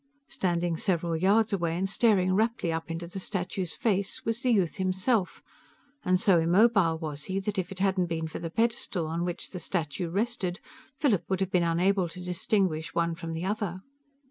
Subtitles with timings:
[0.29, 4.77] Standing several yards away and staring raptly up into the statue's face was the youth
[4.77, 5.43] himself,
[6.03, 9.51] and so immobile was he that if it hadn't been for the pedestal on which
[9.51, 10.59] the statue rested,
[10.97, 13.83] Philip would have been unable to distinguish one from the other.